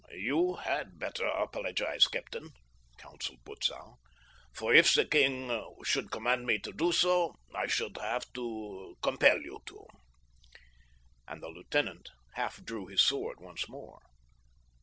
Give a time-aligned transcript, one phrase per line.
[0.17, 2.49] "You had better apologize, captain,"
[2.97, 3.97] counseled Butzow,
[4.51, 5.51] "for if the king
[5.85, 9.85] should command me to do so I should have to compel you to,"
[11.27, 13.99] and the lieutenant half drew his sword once more.